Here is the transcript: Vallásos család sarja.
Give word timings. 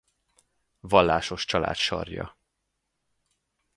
Vallásos 0.79 1.45
család 1.45 1.75
sarja. 1.75 2.37